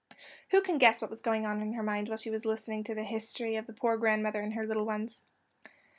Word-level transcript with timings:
Who 0.49 0.61
can 0.63 0.79
guess 0.79 0.99
what 0.99 1.11
was 1.11 1.21
going 1.21 1.45
on 1.45 1.61
in 1.61 1.73
her 1.73 1.83
mind 1.83 2.07
whilst 2.09 2.23
she 2.23 2.31
was 2.31 2.43
listening 2.43 2.83
to 2.85 2.95
the 2.95 3.03
history 3.03 3.55
of 3.57 3.67
the 3.67 3.73
poor 3.73 3.97
grandmother 3.97 4.41
and 4.41 4.55
her 4.55 4.65
little 4.65 4.87
ones? 4.87 5.21